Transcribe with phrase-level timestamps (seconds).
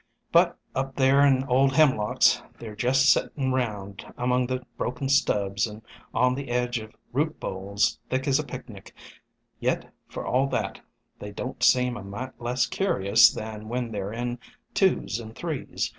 [0.31, 5.67] But up there in Old Hemlocks they 're jest settin' round among the broken stubs
[5.67, 8.95] and on the edge of root bowls thick as a picnic;
[9.59, 10.81] yet for all that
[11.19, 14.39] they don't seem a mite less curious than when they 're in
[14.73, 15.87] twos and threes.